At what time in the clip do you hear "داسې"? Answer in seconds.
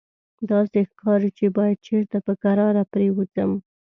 0.51-0.79